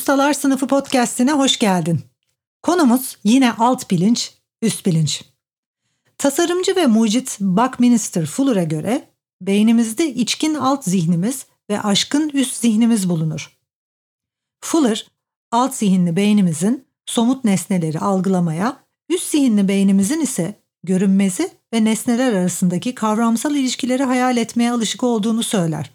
Ustalar 0.00 0.32
Sınıfı 0.32 0.66
podcast'ine 0.66 1.32
hoş 1.32 1.58
geldin. 1.58 2.00
Konumuz 2.62 3.16
yine 3.24 3.52
alt 3.52 3.90
bilinç, 3.90 4.34
üst 4.62 4.86
bilinç. 4.86 5.24
Tasarımcı 6.18 6.76
ve 6.76 6.86
mucit 6.86 7.36
Buckminster 7.40 8.26
Fuller'a 8.26 8.62
göre 8.62 9.08
beynimizde 9.40 10.14
içkin 10.14 10.54
alt 10.54 10.84
zihnimiz 10.84 11.46
ve 11.70 11.80
aşkın 11.80 12.28
üst 12.28 12.56
zihnimiz 12.56 13.08
bulunur. 13.08 13.58
Fuller, 14.60 15.06
alt 15.50 15.74
zihinli 15.74 16.16
beynimizin 16.16 16.84
somut 17.06 17.44
nesneleri 17.44 17.98
algılamaya, 17.98 18.76
üst 19.08 19.30
zihinli 19.30 19.68
beynimizin 19.68 20.20
ise 20.20 20.54
görünmezi 20.82 21.50
ve 21.74 21.84
nesneler 21.84 22.32
arasındaki 22.32 22.94
kavramsal 22.94 23.54
ilişkileri 23.54 24.02
hayal 24.02 24.36
etmeye 24.36 24.72
alışık 24.72 25.02
olduğunu 25.02 25.42
söyler. 25.42 25.90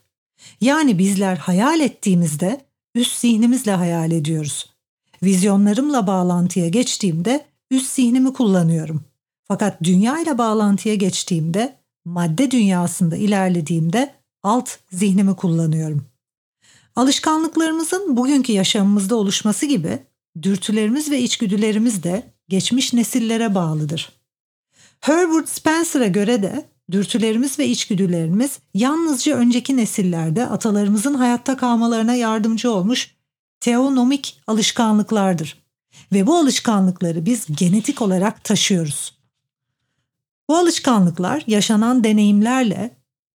Yani 0.62 0.98
bizler 0.98 1.38
hayal 1.38 1.80
ettiğimizde 1.80 2.65
üst 2.96 3.20
zihnimizle 3.20 3.72
hayal 3.72 4.12
ediyoruz. 4.12 4.70
Vizyonlarımla 5.24 6.08
bağlantıya 6.08 6.70
geçtiğimde 6.70 7.46
üst 7.72 7.90
zihnimi 7.92 8.34
kullanıyorum. 8.34 9.04
Fakat 9.48 9.84
dünya 9.84 10.20
ile 10.20 10.38
bağlantıya 10.38 10.96
geçtiğimde, 10.96 11.76
madde 12.06 12.52
dünyasında 12.52 13.16
ilerlediğimde 13.16 14.14
alt 14.44 14.70
zihnimi 14.92 15.36
kullanıyorum. 15.36 16.06
Alışkanlıklarımızın 16.96 18.18
bugünkü 18.18 18.52
yaşamımızda 18.52 19.16
oluşması 19.16 19.66
gibi 19.66 20.00
dürtülerimiz 20.42 21.12
ve 21.12 21.22
içgüdülerimiz 21.22 22.04
de 22.04 22.24
geçmiş 22.50 22.94
nesillere 22.94 23.56
bağlıdır. 23.56 24.12
Herbert 25.00 25.50
Spencer'a 25.50 26.08
göre 26.08 26.44
de 26.44 26.66
dürtülerimiz 26.92 27.60
ve 27.60 27.68
içgüdülerimiz 27.68 28.60
yalnızca 28.74 29.36
önceki 29.36 29.78
nesillerde 29.78 30.46
atalarımızın 30.48 31.14
hayatta 31.14 31.58
kalmalarına 31.58 32.16
yardımcı 32.16 32.72
olmuş 32.72 33.16
teonomik 33.60 34.42
alışkanlıklardır. 34.48 35.66
Ve 36.14 36.28
bu 36.28 36.36
alışkanlıkları 36.38 37.26
biz 37.26 37.46
genetik 37.58 38.02
olarak 38.02 38.44
taşıyoruz. 38.44 39.18
Bu 40.50 40.58
alışkanlıklar 40.58 41.44
yaşanan 41.48 42.04
deneyimlerle 42.04 42.92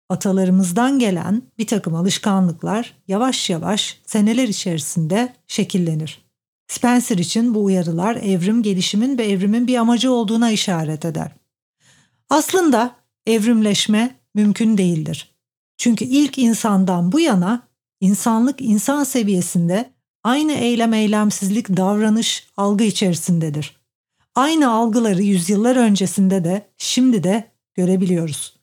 atalarımızdan 0.09 0.99
gelen 0.99 1.43
bir 1.59 1.67
takım 1.67 1.95
alışkanlıklar 1.95 2.95
yavaş 3.09 3.51
yavaş 3.51 4.01
seneler 4.07 4.49
içerisinde 4.49 5.35
şekillenir. 5.47 6.23
Spencer 6.69 7.19
için 7.19 7.55
bu 7.55 7.65
uyarılar 7.65 8.17
evrim 8.17 8.63
gelişimin 8.63 9.19
ve 9.19 9.27
evrimin 9.27 9.67
bir 9.67 9.77
amacı 9.77 10.13
olduğuna 10.13 10.51
işaret 10.51 11.05
eder. 11.05 11.33
Aslında 12.29 13.00
evrimleşme 13.27 14.17
mümkün 14.35 14.79
değildir. 14.79 15.35
Çünkü 15.79 16.05
ilk 16.05 16.39
insandan 16.39 17.13
bu 17.13 17.21
yana 17.21 17.69
insanlık 18.01 18.61
insan 18.61 19.05
seviyesinde 19.05 19.91
aynı 20.25 20.53
eylem 20.53 20.95
eylemsizlik 20.95 21.69
davranış 21.69 22.47
algı 22.57 22.85
içerisindedir. 22.85 23.81
Aynı 24.35 24.71
algıları 24.71 25.23
yüzyıllar 25.23 25.77
öncesinde 25.77 26.45
de 26.45 26.67
şimdi 26.79 27.23
de 27.23 27.51
görebiliyoruz. 27.75 28.61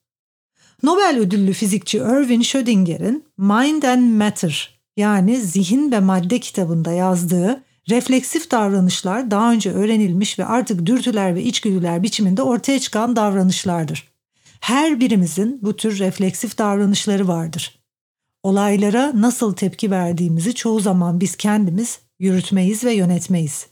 Nobel 0.83 1.17
ödüllü 1.19 1.53
fizikçi 1.53 1.97
Erwin 1.97 2.41
Schrödinger'in 2.41 3.25
Mind 3.37 3.83
and 3.83 4.11
Matter 4.11 4.79
yani 4.97 5.37
zihin 5.37 5.91
ve 5.91 5.99
madde 5.99 6.39
kitabında 6.39 6.91
yazdığı 6.91 7.63
refleksif 7.89 8.51
davranışlar 8.51 9.31
daha 9.31 9.51
önce 9.51 9.71
öğrenilmiş 9.71 10.39
ve 10.39 10.45
artık 10.45 10.85
dürtüler 10.85 11.35
ve 11.35 11.43
içgüdüler 11.43 12.03
biçiminde 12.03 12.41
ortaya 12.41 12.79
çıkan 12.79 13.15
davranışlardır. 13.15 14.16
Her 14.59 14.99
birimizin 14.99 15.59
bu 15.61 15.75
tür 15.75 15.99
refleksif 15.99 16.57
davranışları 16.57 17.27
vardır. 17.27 17.79
Olaylara 18.43 19.11
nasıl 19.15 19.53
tepki 19.53 19.91
verdiğimizi 19.91 20.55
çoğu 20.55 20.79
zaman 20.79 21.19
biz 21.19 21.35
kendimiz 21.35 21.99
yürütmeyiz 22.19 22.83
ve 22.83 22.93
yönetmeyiz. 22.93 23.67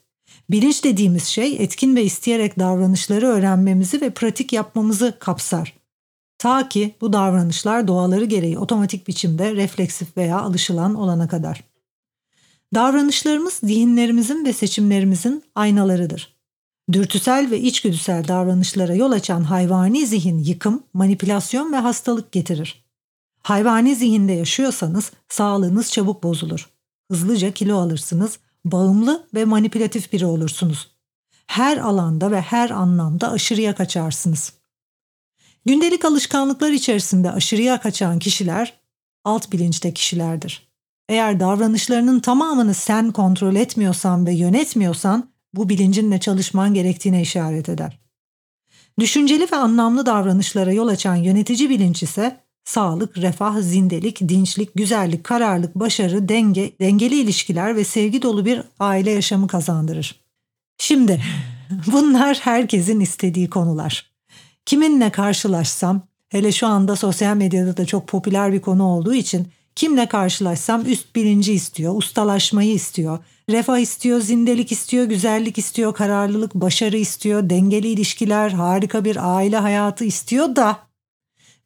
Bilinç 0.49 0.83
dediğimiz 0.83 1.23
şey 1.23 1.55
etkin 1.63 1.95
ve 1.95 2.03
isteyerek 2.03 2.59
davranışları 2.59 3.27
öğrenmemizi 3.27 4.01
ve 4.01 4.09
pratik 4.09 4.53
yapmamızı 4.53 5.17
kapsar. 5.19 5.73
Ta 6.37 6.69
ki 6.69 6.95
bu 7.01 7.13
davranışlar 7.13 7.87
doğaları 7.87 8.25
gereği 8.25 8.57
otomatik 8.57 9.07
biçimde 9.07 9.55
refleksif 9.55 10.17
veya 10.17 10.39
alışılan 10.39 10.95
olana 10.95 11.27
kadar. 11.27 11.63
Davranışlarımız 12.73 13.53
zihinlerimizin 13.53 14.45
ve 14.45 14.53
seçimlerimizin 14.53 15.43
aynalarıdır. 15.55 16.34
Dürtüsel 16.91 17.51
ve 17.51 17.61
içgüdüsel 17.61 18.27
davranışlara 18.27 18.95
yol 18.95 19.11
açan 19.11 19.43
hayvani 19.43 20.07
zihin 20.07 20.39
yıkım, 20.39 20.83
manipülasyon 20.93 21.73
ve 21.73 21.77
hastalık 21.77 22.31
getirir. 22.31 22.85
Hayvani 23.41 23.95
zihinde 23.95 24.33
yaşıyorsanız 24.33 25.11
sağlığınız 25.29 25.91
çabuk 25.91 26.23
bozulur. 26.23 26.69
Hızlıca 27.11 27.51
kilo 27.51 27.77
alırsınız, 27.77 28.39
bağımlı 28.65 29.27
ve 29.33 29.45
manipülatif 29.45 30.13
biri 30.13 30.25
olursunuz. 30.25 30.91
Her 31.47 31.77
alanda 31.77 32.31
ve 32.31 32.41
her 32.41 32.69
anlamda 32.69 33.31
aşırıya 33.31 33.75
kaçarsınız. 33.75 34.53
Gündelik 35.65 36.05
alışkanlıklar 36.05 36.71
içerisinde 36.71 37.31
aşırıya 37.31 37.79
kaçan 37.79 38.19
kişiler 38.19 38.73
alt 39.23 39.51
bilinçte 39.51 39.93
kişilerdir. 39.93 40.67
Eğer 41.09 41.39
davranışlarının 41.39 42.19
tamamını 42.19 42.73
sen 42.73 43.11
kontrol 43.11 43.55
etmiyorsan 43.55 44.25
ve 44.25 44.33
yönetmiyorsan 44.33 45.29
bu 45.55 45.69
bilincinle 45.69 46.19
çalışman 46.19 46.73
gerektiğine 46.73 47.21
işaret 47.21 47.69
eder. 47.69 47.99
Düşünceli 48.99 49.47
ve 49.51 49.55
anlamlı 49.55 50.05
davranışlara 50.05 50.73
yol 50.73 50.87
açan 50.87 51.15
yönetici 51.15 51.69
bilinç 51.69 52.03
ise 52.03 52.37
sağlık, 52.63 53.17
refah, 53.17 53.55
zindelik, 53.61 54.19
dinçlik, 54.19 54.75
güzellik, 54.75 55.23
kararlılık, 55.23 55.75
başarı, 55.75 56.29
denge, 56.29 56.71
dengeli 56.79 57.19
ilişkiler 57.19 57.75
ve 57.75 57.83
sevgi 57.83 58.21
dolu 58.21 58.45
bir 58.45 58.61
aile 58.79 59.11
yaşamı 59.11 59.47
kazandırır. 59.47 60.15
Şimdi 60.77 61.21
bunlar 61.87 62.37
herkesin 62.37 62.99
istediği 62.99 63.49
konular. 63.49 64.11
Kiminle 64.65 65.09
karşılaşsam, 65.09 66.01
hele 66.29 66.51
şu 66.51 66.67
anda 66.67 66.95
sosyal 66.95 67.35
medyada 67.35 67.77
da 67.77 67.85
çok 67.85 68.07
popüler 68.07 68.53
bir 68.53 68.61
konu 68.61 68.83
olduğu 68.83 69.13
için 69.13 69.47
kimle 69.75 70.05
karşılaşsam 70.05 70.85
üst 70.85 71.15
bilinci 71.15 71.53
istiyor, 71.53 71.95
ustalaşmayı 71.97 72.73
istiyor, 72.73 73.19
refah 73.49 73.77
istiyor, 73.79 74.21
zindelik 74.21 74.71
istiyor, 74.71 75.05
güzellik 75.05 75.57
istiyor, 75.57 75.93
kararlılık, 75.93 76.55
başarı 76.55 76.97
istiyor, 76.97 77.49
dengeli 77.49 77.87
ilişkiler, 77.87 78.49
harika 78.49 79.05
bir 79.05 79.35
aile 79.35 79.57
hayatı 79.57 80.05
istiyor 80.05 80.55
da 80.55 80.79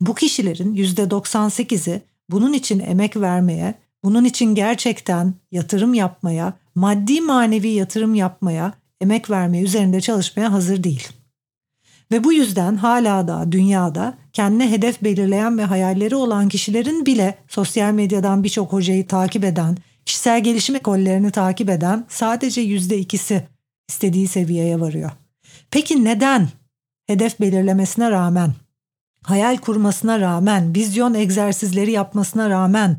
bu 0.01 0.15
kişilerin 0.15 0.75
%98'i 0.75 2.01
bunun 2.29 2.53
için 2.53 2.79
emek 2.79 3.17
vermeye, 3.17 3.73
bunun 4.03 4.25
için 4.25 4.55
gerçekten 4.55 5.33
yatırım 5.51 5.93
yapmaya, 5.93 6.53
maddi 6.75 7.21
manevi 7.21 7.67
yatırım 7.67 8.15
yapmaya, 8.15 8.73
emek 9.01 9.29
vermeye 9.29 9.63
üzerinde 9.63 10.01
çalışmaya 10.01 10.53
hazır 10.53 10.83
değil. 10.83 11.07
Ve 12.11 12.23
bu 12.23 12.33
yüzden 12.33 12.75
hala 12.75 13.27
da 13.27 13.51
dünyada 13.51 14.17
kendine 14.33 14.71
hedef 14.71 15.03
belirleyen 15.03 15.57
ve 15.57 15.63
hayalleri 15.63 16.15
olan 16.15 16.49
kişilerin 16.49 17.05
bile 17.05 17.37
sosyal 17.47 17.93
medyadan 17.93 18.43
birçok 18.43 18.73
hocayı 18.73 19.07
takip 19.07 19.43
eden, 19.43 19.77
kişisel 20.05 20.43
gelişim 20.43 20.75
ekollerini 20.75 21.31
takip 21.31 21.69
eden 21.69 22.05
sadece 22.09 22.61
yüzde 22.61 22.97
ikisi 22.97 23.47
istediği 23.89 24.27
seviyeye 24.27 24.79
varıyor. 24.79 25.11
Peki 25.71 26.03
neden 26.03 26.49
hedef 27.07 27.39
belirlemesine 27.39 28.11
rağmen, 28.11 28.53
hayal 29.23 29.57
kurmasına 29.57 30.19
rağmen, 30.19 30.75
vizyon 30.75 31.13
egzersizleri 31.13 31.91
yapmasına 31.91 32.49
rağmen, 32.49 32.97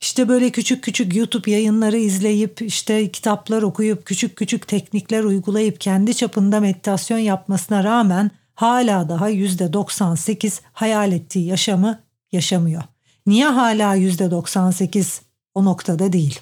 işte 0.00 0.28
böyle 0.28 0.50
küçük 0.50 0.84
küçük 0.84 1.16
YouTube 1.16 1.50
yayınları 1.50 1.98
izleyip, 1.98 2.62
işte 2.62 3.10
kitaplar 3.10 3.62
okuyup, 3.62 4.06
küçük 4.06 4.36
küçük 4.36 4.68
teknikler 4.68 5.24
uygulayıp 5.24 5.80
kendi 5.80 6.14
çapında 6.14 6.60
meditasyon 6.60 7.18
yapmasına 7.18 7.84
rağmen 7.84 8.30
hala 8.60 9.08
daha 9.08 9.30
%98 9.30 10.60
hayal 10.72 11.12
ettiği 11.12 11.46
yaşamı 11.46 12.00
yaşamıyor. 12.32 12.82
Niye 13.26 13.46
hala 13.46 13.96
%98 13.96 15.20
o 15.54 15.64
noktada 15.64 16.12
değil? 16.12 16.40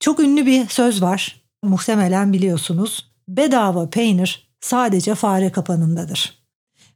Çok 0.00 0.20
ünlü 0.20 0.46
bir 0.46 0.68
söz 0.68 1.02
var. 1.02 1.40
Muhtemelen 1.62 2.32
biliyorsunuz. 2.32 3.10
Bedava 3.28 3.90
peynir 3.90 4.48
sadece 4.60 5.14
fare 5.14 5.52
kapanındadır. 5.52 6.42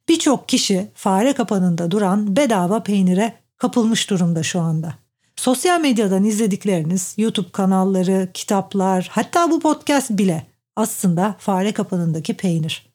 Birçok 0.08 0.48
kişi 0.48 0.88
fare 0.94 1.32
kapanında 1.32 1.90
duran 1.90 2.36
bedava 2.36 2.82
peynire 2.82 3.34
kapılmış 3.56 4.10
durumda 4.10 4.42
şu 4.42 4.60
anda. 4.60 4.94
Sosyal 5.36 5.80
medyadan 5.80 6.24
izledikleriniz, 6.24 7.14
YouTube 7.16 7.50
kanalları, 7.52 8.28
kitaplar, 8.34 9.08
hatta 9.10 9.50
bu 9.50 9.60
podcast 9.60 10.10
bile 10.10 10.46
aslında 10.76 11.36
fare 11.38 11.72
kapanındaki 11.72 12.34
peynir. 12.34 12.89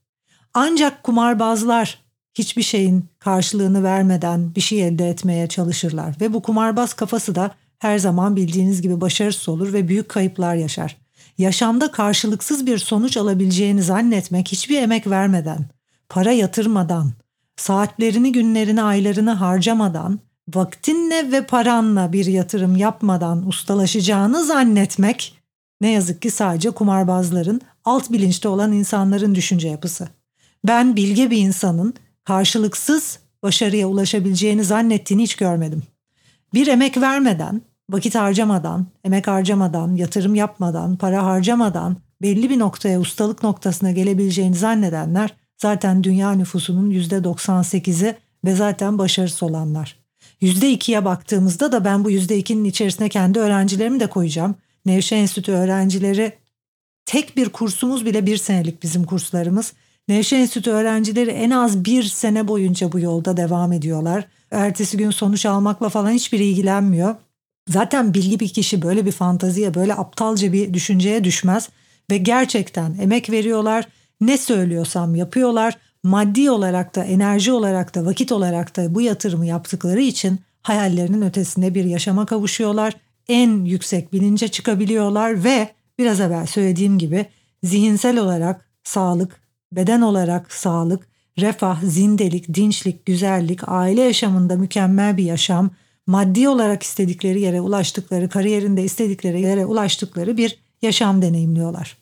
Ancak 0.57 1.03
kumarbazlar 1.03 1.99
hiçbir 2.33 2.61
şeyin 2.61 3.05
karşılığını 3.19 3.83
vermeden 3.83 4.55
bir 4.55 4.61
şey 4.61 4.87
elde 4.87 5.09
etmeye 5.09 5.47
çalışırlar 5.47 6.15
ve 6.21 6.33
bu 6.33 6.41
kumarbaz 6.41 6.93
kafası 6.93 7.35
da 7.35 7.51
her 7.79 7.97
zaman 7.97 8.35
bildiğiniz 8.35 8.81
gibi 8.81 9.01
başarısız 9.01 9.49
olur 9.49 9.73
ve 9.73 9.87
büyük 9.87 10.09
kayıplar 10.09 10.55
yaşar. 10.55 10.97
Yaşamda 11.37 11.91
karşılıksız 11.91 12.65
bir 12.65 12.77
sonuç 12.77 13.17
alabileceğini 13.17 13.83
zannetmek 13.83 14.47
hiçbir 14.51 14.81
emek 14.81 15.07
vermeden, 15.07 15.65
para 16.09 16.31
yatırmadan, 16.31 17.11
saatlerini, 17.55 18.31
günlerini, 18.31 18.81
aylarını 18.81 19.31
harcamadan, 19.31 20.19
vaktinle 20.53 21.31
ve 21.31 21.45
paranla 21.45 22.13
bir 22.13 22.25
yatırım 22.25 22.77
yapmadan 22.77 23.47
ustalaşacağını 23.47 24.45
zannetmek 24.45 25.37
ne 25.81 25.91
yazık 25.91 26.21
ki 26.21 26.31
sadece 26.31 26.71
kumarbazların, 26.71 27.61
alt 27.85 28.11
bilinçte 28.11 28.47
olan 28.47 28.71
insanların 28.71 29.35
düşünce 29.35 29.67
yapısı. 29.67 30.07
Ben 30.67 30.95
bilge 30.95 31.31
bir 31.31 31.37
insanın 31.37 31.93
karşılıksız 32.23 33.19
başarıya 33.43 33.87
ulaşabileceğini 33.87 34.63
zannettiğini 34.63 35.23
hiç 35.23 35.35
görmedim. 35.35 35.83
Bir 36.53 36.67
emek 36.67 36.97
vermeden, 36.97 37.61
vakit 37.89 38.15
harcamadan, 38.15 38.87
emek 39.03 39.27
harcamadan, 39.27 39.95
yatırım 39.95 40.35
yapmadan, 40.35 40.95
para 40.95 41.25
harcamadan 41.25 41.97
belli 42.21 42.49
bir 42.49 42.59
noktaya 42.59 42.99
ustalık 42.99 43.43
noktasına 43.43 43.91
gelebileceğini 43.91 44.55
zannedenler 44.55 45.33
zaten 45.57 46.03
dünya 46.03 46.31
nüfusunun 46.31 46.91
%98'i 46.91 48.15
ve 48.45 48.55
zaten 48.55 48.97
başarısız 48.97 49.43
olanlar. 49.43 49.95
%2'ye 50.41 51.05
baktığımızda 51.05 51.71
da 51.71 51.85
ben 51.85 52.03
bu 52.03 52.11
%2'nin 52.11 52.63
içerisine 52.63 53.09
kendi 53.09 53.39
öğrencilerimi 53.39 53.99
de 53.99 54.07
koyacağım. 54.07 54.55
Nevşehir 54.85 55.21
Enstitü 55.21 55.51
öğrencileri 55.51 56.33
tek 57.05 57.37
bir 57.37 57.49
kursumuz 57.49 58.05
bile 58.05 58.25
bir 58.25 58.37
senelik 58.37 58.83
bizim 58.83 59.03
kurslarımız. 59.03 59.73
Nevşehir 60.07 60.41
Enstitü 60.41 60.71
öğrencileri 60.71 61.29
en 61.29 61.49
az 61.49 61.85
bir 61.85 62.03
sene 62.03 62.47
boyunca 62.47 62.91
bu 62.91 62.99
yolda 62.99 63.37
devam 63.37 63.71
ediyorlar. 63.71 64.27
Ertesi 64.51 64.97
gün 64.97 65.11
sonuç 65.11 65.45
almakla 65.45 65.89
falan 65.89 66.11
hiçbir 66.11 66.39
ilgilenmiyor. 66.39 67.15
Zaten 67.69 68.13
bilgi 68.13 68.39
bir 68.39 68.49
kişi 68.49 68.81
böyle 68.81 69.05
bir 69.05 69.11
fantaziye, 69.11 69.73
böyle 69.73 69.93
aptalca 69.93 70.53
bir 70.53 70.73
düşünceye 70.73 71.23
düşmez 71.23 71.69
ve 72.11 72.17
gerçekten 72.17 72.97
emek 73.01 73.29
veriyorlar. 73.29 73.87
Ne 74.21 74.37
söylüyorsam 74.37 75.15
yapıyorlar. 75.15 75.77
Maddi 76.03 76.51
olarak 76.51 76.95
da, 76.95 77.03
enerji 77.03 77.51
olarak 77.51 77.95
da, 77.95 78.05
vakit 78.05 78.31
olarak 78.31 78.75
da 78.75 78.95
bu 78.95 79.01
yatırımı 79.01 79.45
yaptıkları 79.45 80.01
için 80.01 80.39
hayallerinin 80.61 81.21
ötesinde 81.21 81.75
bir 81.75 81.83
yaşama 81.85 82.25
kavuşuyorlar. 82.25 82.93
En 83.27 83.65
yüksek 83.65 84.13
bilince 84.13 84.47
çıkabiliyorlar 84.47 85.43
ve 85.43 85.69
biraz 85.99 86.19
evvel 86.19 86.45
söylediğim 86.45 86.97
gibi 86.97 87.25
zihinsel 87.63 88.17
olarak 88.17 88.69
sağlık, 88.83 89.44
beden 89.75 90.01
olarak 90.01 90.53
sağlık, 90.53 91.07
refah, 91.39 91.83
zindelik, 91.83 92.53
dinçlik, 92.53 93.05
güzellik, 93.05 93.59
aile 93.67 94.01
yaşamında 94.01 94.55
mükemmel 94.55 95.17
bir 95.17 95.23
yaşam, 95.23 95.69
maddi 96.07 96.49
olarak 96.49 96.83
istedikleri 96.83 97.41
yere 97.41 97.61
ulaştıkları, 97.61 98.29
kariyerinde 98.29 98.83
istedikleri 98.83 99.41
yere 99.41 99.65
ulaştıkları 99.65 100.37
bir 100.37 100.59
yaşam 100.81 101.21
deneyimliyorlar. 101.21 101.97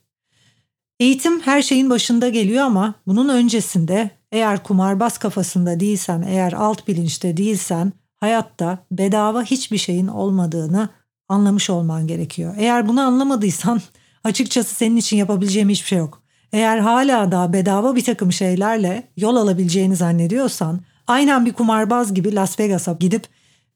Eğitim 1.00 1.40
her 1.40 1.62
şeyin 1.62 1.90
başında 1.90 2.30
geliyor 2.30 2.64
ama 2.64 2.96
bunun 3.08 3.30
öncesinde 3.30 4.10
eğer 4.32 4.64
kumarbaz 4.64 5.18
kafasında 5.18 5.80
değilsen, 5.80 6.22
eğer 6.22 6.54
alt 6.54 6.88
bilinçte 6.88 7.38
değilsen 7.38 7.94
hayatta 8.20 8.86
bedava 8.92 9.44
hiçbir 9.44 9.78
şeyin 9.78 10.08
olmadığını 10.08 10.90
anlamış 11.30 11.70
olman 11.70 12.08
gerekiyor. 12.08 12.56
Eğer 12.58 12.88
bunu 12.88 13.02
anlamadıysan 13.02 13.82
açıkçası 14.24 14.76
senin 14.76 14.98
için 14.98 15.18
yapabileceğim 15.18 15.70
hiçbir 15.70 15.88
şey 15.88 15.98
yok. 15.98 16.23
Eğer 16.54 16.78
hala 16.78 17.32
da 17.32 17.54
bedava 17.54 17.96
bir 17.96 18.04
takım 18.04 18.32
şeylerle 18.32 19.04
yol 19.18 19.36
alabileceğini 19.36 19.96
zannediyorsan 19.96 20.80
aynen 21.08 21.46
bir 21.46 21.54
kumarbaz 21.54 22.14
gibi 22.14 22.36
Las 22.36 22.60
Vegas'a 22.60 22.94
gidip 22.94 23.24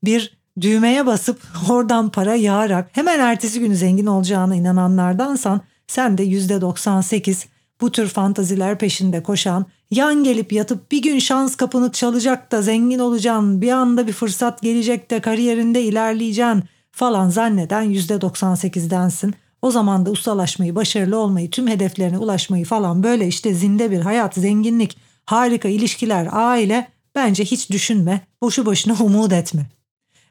bir 0.04 0.38
düğmeye 0.62 1.06
basıp 1.06 1.42
oradan 1.70 2.10
para 2.10 2.36
yağarak 2.36 2.90
hemen 2.92 3.20
ertesi 3.20 3.60
günü 3.60 3.76
zengin 3.76 4.06
olacağına 4.06 4.56
inananlardansan 4.56 5.62
sen 5.88 6.18
de 6.18 6.24
%98 6.26 7.46
bu 7.82 7.92
tür 7.92 8.08
fantaziler 8.08 8.78
peşinde 8.78 9.24
koşan, 9.24 9.66
yan 9.92 10.24
gelip 10.24 10.52
yatıp 10.54 10.92
bir 10.92 11.02
gün 11.02 11.20
şans 11.20 11.56
kapını 11.56 11.92
çalacak 11.92 12.52
da 12.52 12.62
zengin 12.62 13.00
olacaksın, 13.00 13.62
bir 13.62 13.72
anda 13.72 14.08
bir 14.08 14.14
fırsat 14.14 14.62
gelecek 14.62 15.12
de 15.12 15.20
kariyerinde 15.20 15.82
ilerleyeceksin 15.82 16.64
falan 16.92 17.30
zanneden 17.30 17.94
%98'densin. 17.94 19.34
O 19.62 19.72
zaman 19.72 20.06
da 20.06 20.12
ustalaşmayı, 20.12 20.76
başarılı 20.76 21.18
olmayı, 21.18 21.50
tüm 21.50 21.68
hedeflerine 21.68 22.18
ulaşmayı 22.18 22.66
falan 22.66 23.04
böyle 23.04 23.28
işte 23.28 23.54
zinde 23.54 23.92
bir 23.92 24.00
hayat, 24.00 24.34
zenginlik, 24.34 24.98
harika 25.26 25.68
ilişkiler, 25.70 26.28
aile 26.32 26.88
bence 27.16 27.46
hiç 27.46 27.70
düşünme, 27.70 28.22
boşu 28.42 28.66
boşuna 28.66 28.94
umut 29.00 29.34
etme. 29.34 29.66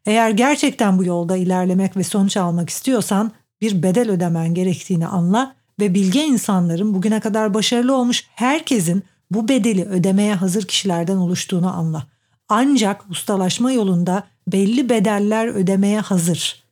Eğer 0.07 0.31
gerçekten 0.31 0.99
bu 0.99 1.05
yolda 1.05 1.37
ilerlemek 1.37 1.97
ve 1.97 2.05
sonuç 2.05 2.37
almak 2.37 2.71
istiyorsan 2.71 3.33
bir 3.61 3.83
bedel 3.83 4.11
ödemen 4.11 4.55
gerektiğini 4.55 5.07
anla 5.07 5.55
ve 5.81 5.95
bilge 5.95 6.25
insanların 6.25 6.95
bugüne 6.95 7.21
kadar 7.21 7.55
başarılı 7.55 7.97
olmuş 7.97 8.27
herkesin 8.35 9.03
bu 9.31 9.49
bedeli 9.49 9.85
ödemeye 9.85 10.35
hazır 10.35 10.65
kişilerden 10.65 11.17
oluştuğunu 11.17 11.77
anla. 11.77 12.07
Ancak 12.49 13.11
ustalaşma 13.11 13.73
yolunda 13.73 14.25
belli 14.49 14.89
bedeller 14.89 15.47
ödemeye 15.47 16.01
hazır. 16.01 16.63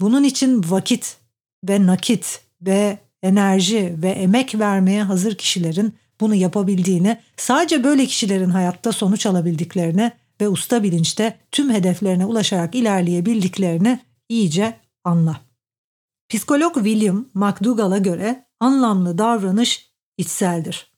Bunun 0.00 0.24
için 0.24 0.64
vakit 0.68 1.16
ve 1.68 1.86
nakit 1.86 2.40
ve 2.62 2.98
enerji 3.22 3.94
ve 4.02 4.08
emek 4.10 4.58
vermeye 4.58 5.02
hazır 5.02 5.34
kişilerin 5.34 5.94
bunu 6.20 6.34
yapabildiğini, 6.34 7.18
sadece 7.36 7.84
böyle 7.84 8.06
kişilerin 8.06 8.50
hayatta 8.50 8.92
sonuç 8.92 9.26
alabildiklerini 9.26 10.12
ve 10.40 10.48
usta 10.48 10.82
bilinçte 10.82 11.38
tüm 11.50 11.70
hedeflerine 11.70 12.26
ulaşarak 12.26 12.74
ilerleyebildiklerini 12.74 14.00
iyice 14.28 14.76
anla. 15.04 15.40
Psikolog 16.28 16.74
William 16.74 17.26
McDougall'a 17.34 17.98
göre 17.98 18.46
anlamlı 18.60 19.18
davranış 19.18 19.92
içseldir. 20.18 20.92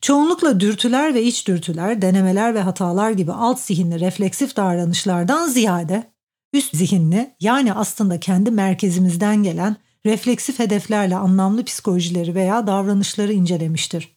Çoğunlukla 0.00 0.60
dürtüler 0.60 1.14
ve 1.14 1.22
iç 1.22 1.48
dürtüler, 1.48 2.02
denemeler 2.02 2.54
ve 2.54 2.60
hatalar 2.60 3.10
gibi 3.10 3.32
alt 3.32 3.60
zihinli 3.60 4.00
refleksif 4.00 4.56
davranışlardan 4.56 5.48
ziyade 5.48 6.12
üst 6.52 6.76
zihinli 6.76 7.34
yani 7.40 7.74
aslında 7.74 8.20
kendi 8.20 8.50
merkezimizden 8.50 9.42
gelen 9.42 9.76
refleksif 10.06 10.58
hedeflerle 10.58 11.16
anlamlı 11.16 11.64
psikolojileri 11.64 12.34
veya 12.34 12.66
davranışları 12.66 13.32
incelemiştir. 13.32 14.16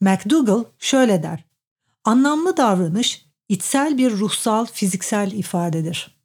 McDougall 0.00 0.64
şöyle 0.78 1.22
der. 1.22 1.44
Anlamlı 2.04 2.56
davranış 2.56 3.26
içsel 3.48 3.98
bir 3.98 4.10
ruhsal 4.10 4.66
fiziksel 4.66 5.32
ifadedir. 5.32 6.20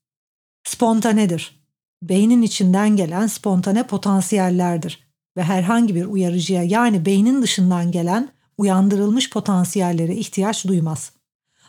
Spontanedir 0.63 1.61
beynin 2.03 2.41
içinden 2.41 2.95
gelen 2.95 3.27
spontane 3.27 3.87
potansiyellerdir 3.87 5.11
ve 5.37 5.43
herhangi 5.43 5.95
bir 5.95 6.05
uyarıcıya 6.05 6.63
yani 6.63 7.05
beynin 7.05 7.41
dışından 7.41 7.91
gelen 7.91 8.29
uyandırılmış 8.57 9.29
potansiyellere 9.29 10.15
ihtiyaç 10.15 10.65
duymaz. 10.65 11.11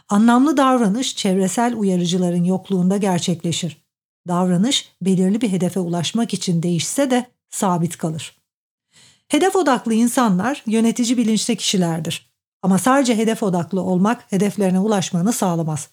Anlamlı 0.08 0.56
davranış 0.56 1.16
çevresel 1.16 1.76
uyarıcıların 1.76 2.44
yokluğunda 2.44 2.96
gerçekleşir. 2.96 3.81
Davranış 4.28 4.88
belirli 5.02 5.40
bir 5.40 5.52
hedefe 5.52 5.80
ulaşmak 5.80 6.34
için 6.34 6.62
değişse 6.62 7.10
de 7.10 7.26
sabit 7.50 7.98
kalır. 7.98 8.36
Hedef 9.28 9.56
odaklı 9.56 9.94
insanlar 9.94 10.62
yönetici 10.66 11.16
bilinçte 11.16 11.56
kişilerdir. 11.56 12.32
Ama 12.62 12.78
sadece 12.78 13.16
hedef 13.16 13.42
odaklı 13.42 13.80
olmak 13.80 14.32
hedeflerine 14.32 14.80
ulaşmanı 14.80 15.32
sağlamaz. 15.32 15.88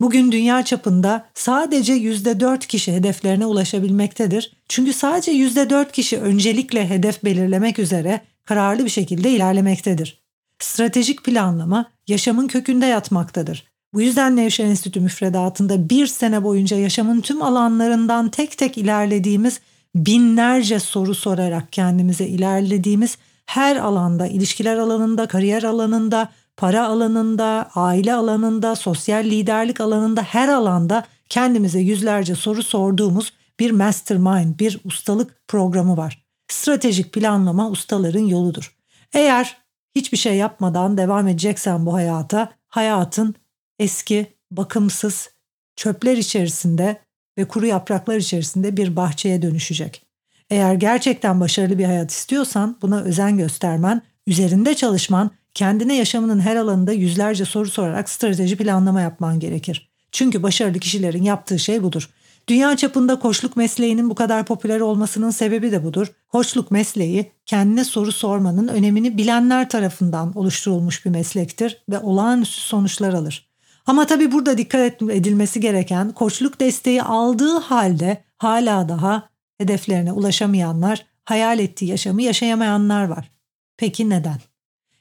Bugün 0.00 0.32
dünya 0.32 0.64
çapında 0.64 1.26
sadece 1.34 1.92
%4 1.92 2.66
kişi 2.66 2.92
hedeflerine 2.92 3.46
ulaşabilmektedir. 3.46 4.52
Çünkü 4.68 4.92
sadece 4.92 5.32
%4 5.32 5.92
kişi 5.92 6.18
öncelikle 6.18 6.88
hedef 6.88 7.24
belirlemek 7.24 7.78
üzere 7.78 8.20
kararlı 8.44 8.84
bir 8.84 8.90
şekilde 8.90 9.30
ilerlemektedir. 9.30 10.22
Stratejik 10.58 11.24
planlama 11.24 11.90
yaşamın 12.08 12.48
kökünde 12.48 12.86
yatmaktadır. 12.86 13.75
Bu 13.96 14.00
yüzden 14.00 14.36
Nevşehir 14.36 14.68
Enstitü 14.68 15.00
müfredatında 15.00 15.88
bir 15.88 16.06
sene 16.06 16.44
boyunca 16.44 16.76
yaşamın 16.76 17.20
tüm 17.20 17.42
alanlarından 17.42 18.28
tek 18.28 18.58
tek 18.58 18.78
ilerlediğimiz 18.78 19.60
binlerce 19.94 20.80
soru 20.80 21.14
sorarak 21.14 21.72
kendimize 21.72 22.26
ilerlediğimiz 22.26 23.18
her 23.46 23.76
alanda, 23.76 24.26
ilişkiler 24.26 24.76
alanında, 24.76 25.28
kariyer 25.28 25.62
alanında, 25.62 26.28
para 26.56 26.86
alanında, 26.86 27.70
aile 27.74 28.14
alanında, 28.14 28.76
sosyal 28.76 29.24
liderlik 29.24 29.80
alanında 29.80 30.22
her 30.22 30.48
alanda 30.48 31.04
kendimize 31.28 31.80
yüzlerce 31.80 32.34
soru 32.34 32.62
sorduğumuz 32.62 33.32
bir 33.60 33.70
mastermind, 33.70 34.60
bir 34.60 34.80
ustalık 34.84 35.48
programı 35.48 35.96
var. 35.96 36.24
Stratejik 36.48 37.12
planlama 37.12 37.70
ustaların 37.70 38.26
yoludur. 38.26 38.76
Eğer 39.12 39.56
hiçbir 39.94 40.18
şey 40.18 40.36
yapmadan 40.36 40.96
devam 40.96 41.28
edeceksen 41.28 41.86
bu 41.86 41.94
hayata 41.94 42.52
hayatın 42.68 43.34
eski, 43.78 44.26
bakımsız, 44.50 45.30
çöpler 45.76 46.16
içerisinde 46.16 47.00
ve 47.38 47.44
kuru 47.44 47.66
yapraklar 47.66 48.16
içerisinde 48.16 48.76
bir 48.76 48.96
bahçeye 48.96 49.42
dönüşecek. 49.42 50.02
Eğer 50.50 50.74
gerçekten 50.74 51.40
başarılı 51.40 51.78
bir 51.78 51.84
hayat 51.84 52.10
istiyorsan 52.10 52.76
buna 52.82 53.00
özen 53.00 53.38
göstermen, 53.38 54.02
üzerinde 54.26 54.74
çalışman, 54.74 55.30
kendine 55.54 55.96
yaşamının 55.96 56.40
her 56.40 56.56
alanında 56.56 56.92
yüzlerce 56.92 57.44
soru 57.44 57.70
sorarak 57.70 58.08
strateji 58.08 58.56
planlama 58.56 59.00
yapman 59.00 59.40
gerekir. 59.40 59.90
Çünkü 60.12 60.42
başarılı 60.42 60.78
kişilerin 60.78 61.22
yaptığı 61.22 61.58
şey 61.58 61.82
budur. 61.82 62.10
Dünya 62.48 62.76
çapında 62.76 63.18
koçluk 63.18 63.56
mesleğinin 63.56 64.10
bu 64.10 64.14
kadar 64.14 64.44
popüler 64.44 64.80
olmasının 64.80 65.30
sebebi 65.30 65.72
de 65.72 65.84
budur. 65.84 66.12
Koçluk 66.28 66.70
mesleği 66.70 67.32
kendine 67.46 67.84
soru 67.84 68.12
sormanın 68.12 68.68
önemini 68.68 69.18
bilenler 69.18 69.68
tarafından 69.68 70.38
oluşturulmuş 70.38 71.04
bir 71.04 71.10
meslektir 71.10 71.82
ve 71.90 71.98
olağanüstü 71.98 72.60
sonuçlar 72.60 73.12
alır. 73.12 73.45
Ama 73.86 74.06
tabii 74.06 74.32
burada 74.32 74.58
dikkat 74.58 75.02
edilmesi 75.02 75.60
gereken 75.60 76.12
koçluk 76.12 76.60
desteği 76.60 77.02
aldığı 77.02 77.58
halde 77.58 78.24
hala 78.38 78.88
daha 78.88 79.28
hedeflerine 79.58 80.12
ulaşamayanlar, 80.12 81.06
hayal 81.24 81.58
ettiği 81.58 81.86
yaşamı 81.86 82.22
yaşayamayanlar 82.22 83.04
var. 83.04 83.30
Peki 83.76 84.10
neden? 84.10 84.38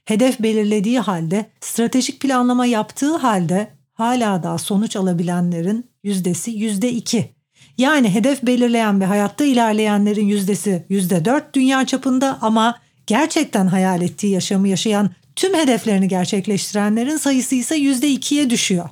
Hedef 0.06 0.40
belirlediği 0.40 1.00
halde, 1.00 1.46
stratejik 1.62 2.20
planlama 2.20 2.66
yaptığı 2.66 3.16
halde 3.16 3.68
hala 3.94 4.44
daha 4.44 4.58
sonuç 4.58 4.96
alabilenlerin 4.96 5.90
yüzdesi 6.04 6.52
yüzde 6.52 6.92
iki. 6.92 7.36
Yani 7.78 8.14
hedef 8.14 8.44
belirleyen 8.44 9.02
ve 9.02 9.06
hayatta 9.06 9.46
ilerleyenlerin 9.46 10.26
yüzdesi 10.26 10.86
yüzde 10.90 11.26
dört 11.26 11.56
dünya 11.56 11.86
çapında 11.86 12.38
ama 12.42 12.80
gerçekten 13.08 13.68
hayal 13.68 14.02
ettiği 14.02 14.34
yaşamı 14.34 14.68
yaşayan 14.68 15.10
tüm 15.36 15.54
hedeflerini 15.54 16.08
gerçekleştirenlerin 16.08 17.18
sayısı 17.18 17.56
ise 17.56 17.76
yüzde 17.76 18.10
ikiye 18.10 18.50
düşüyor. 18.50 18.90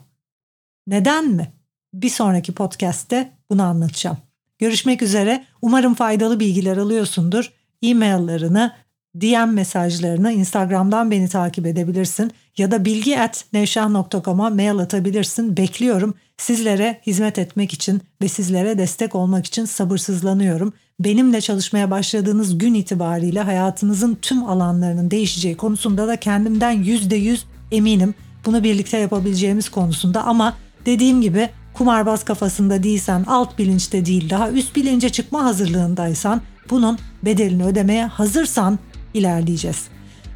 Neden 0.88 1.28
mi? 1.28 1.54
Bir 1.94 2.10
sonraki 2.10 2.54
podcast'te 2.54 3.32
bunu 3.50 3.64
anlatacağım. 3.64 4.18
Görüşmek 4.60 5.02
üzere. 5.02 5.46
Umarım 5.62 5.94
faydalı 5.94 6.40
bilgiler 6.40 6.78
alıyorsundur. 6.78 7.52
E-maillerını, 7.82 8.76
DM 9.22 9.54
mesajlarını 9.54 10.32
Instagram'dan 10.32 11.12
beni 11.12 11.30
takip 11.30 11.66
edebilirsin 11.66 12.32
ya 12.58 12.72
da 12.72 12.86
bilgi 12.86 13.20
at 13.20 13.46
nevşah.com'a 13.54 14.50
mail 14.50 14.78
atabilirsin. 14.78 15.58
Bekliyorum. 15.58 16.14
Sizlere 16.38 17.02
hizmet 17.08 17.40
etmek 17.40 17.74
için 17.74 18.02
ve 18.22 18.28
sizlere 18.28 18.78
destek 18.78 19.16
olmak 19.16 19.46
için 19.46 19.66
sabırsızlanıyorum. 19.66 20.74
Benimle 21.00 21.42
çalışmaya 21.42 21.92
başladığınız 21.92 22.58
gün 22.58 22.74
itibariyle 22.74 23.42
hayatınızın 23.42 24.18
tüm 24.22 24.44
alanlarının 24.44 25.12
değişeceği 25.12 25.58
konusunda 25.58 26.08
da 26.08 26.16
kendimden 26.16 26.72
yüzde 26.72 27.16
yüz 27.16 27.46
eminim. 27.72 28.16
Bunu 28.46 28.64
birlikte 28.64 28.98
yapabileceğimiz 28.98 29.70
konusunda 29.70 30.24
ama 30.24 30.54
dediğim 30.86 31.22
gibi 31.22 31.50
kumarbaz 31.74 32.24
kafasında 32.24 32.84
değilsen, 32.84 33.24
alt 33.28 33.58
bilinçte 33.58 34.06
değil 34.06 34.30
daha 34.30 34.52
üst 34.52 34.76
bilince 34.76 35.10
çıkma 35.10 35.44
hazırlığındaysan, 35.44 36.42
bunun 36.70 37.00
bedelini 37.24 37.66
ödemeye 37.66 38.06
hazırsan 38.06 38.80
ilerleyeceğiz. 39.14 39.88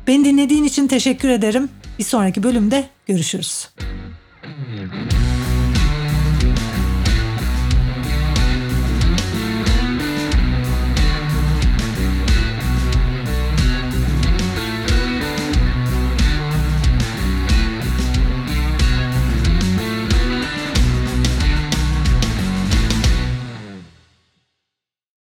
Beni 0.08 0.26
dinlediğin 0.26 0.64
için 0.64 0.88
teşekkür 0.88 1.30
ederim. 1.30 1.70
Bir 2.00 2.04
sonraki 2.04 2.44
bölümde 2.44 2.90
görüşürüz. 3.08 3.70